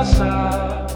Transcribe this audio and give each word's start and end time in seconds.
abraçar. 0.00 0.86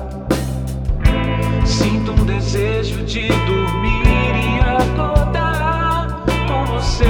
Sinto 1.66 2.12
um 2.12 2.24
desejo 2.24 3.04
de 3.04 3.28
dormir 3.28 4.06
e 4.06 4.60
acordar 4.60 6.24
com 6.48 6.64
você. 6.72 7.04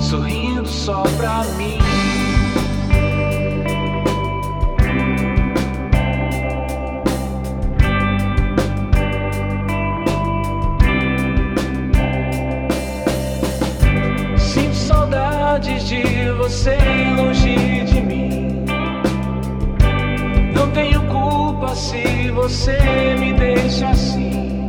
Sorrindo 0.00 0.68
só 0.68 1.02
pra 1.16 1.44
mim. 1.56 1.89
Saudades 15.60 15.84
de 15.88 16.02
você 16.38 16.76
longe 17.16 17.84
de 17.84 18.00
mim. 18.00 18.64
Não 20.54 20.70
tenho 20.70 21.00
culpa 21.06 21.74
se 21.74 22.30
você 22.30 22.78
me 23.18 23.32
deixa 23.34 23.88
assim. 23.88 24.66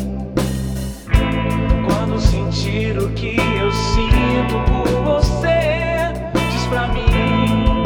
Quando 1.86 2.20
sentir 2.20 2.98
o 2.98 3.10
que 3.12 3.38
eu 3.38 3.72
sinto 3.72 4.60
por 4.68 5.04
você, 5.04 6.14
diz 6.52 6.68
pra 6.68 6.88
mim. 6.90 7.84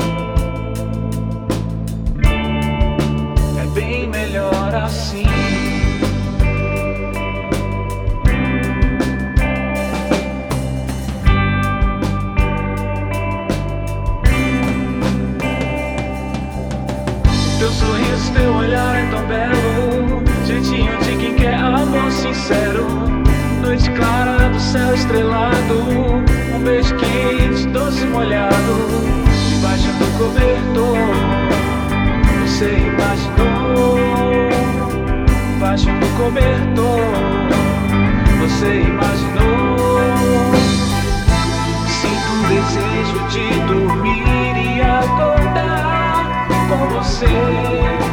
É 3.61 3.65
bem 3.73 4.07
melhor 4.07 4.75
assim. 4.75 5.24
Belo. 19.25 20.23
Jeitinho 20.45 20.97
de 20.99 21.15
quem 21.17 21.35
quer 21.35 21.55
amor 21.55 22.11
sincero. 22.11 22.85
Noite 23.61 23.89
clara 23.91 24.49
do 24.49 24.59
céu 24.59 24.93
estrelado. 24.93 25.75
Um 26.53 26.59
beijo 26.63 26.95
quente, 26.95 27.67
doce 27.67 28.05
molhado. 28.05 28.55
Debaixo 29.49 29.87
do 29.99 30.05
cobertor. 30.17 30.97
Você 32.41 32.69
imaginou? 32.71 33.97
Debaixo 35.53 35.87
do 35.87 36.07
cobertor. 36.17 37.01
Você 38.39 38.81
imaginou? 38.81 39.97
Sinto 41.87 42.29
um 42.31 42.43
desejo 42.47 43.19
de 43.29 43.45
dormir 43.61 44.55
e 44.55 44.81
acordar 44.81 46.47
com 46.69 46.87
você. 46.89 48.04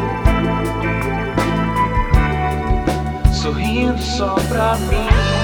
Sorrindo 3.42 4.00
só 4.00 4.36
pra 4.48 4.76
mim. 4.76 5.41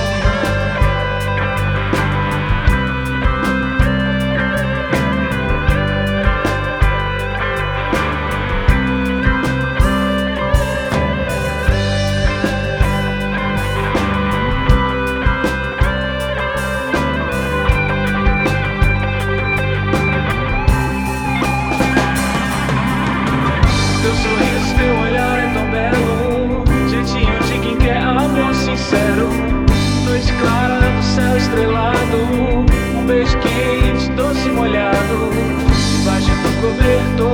descobrindo. 36.68 37.28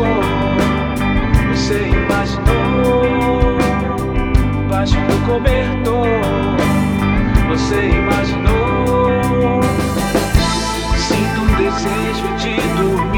Você 1.50 1.88
imaginou 1.88 3.58
baixo 4.68 4.94
do 4.94 5.26
cobertor. 5.26 6.06
Você 7.48 7.88
imaginou. 7.88 9.60
Sinto 10.96 11.40
um 11.40 11.56
desejo 11.56 12.28
de 12.36 12.54
dormir. 12.76 13.13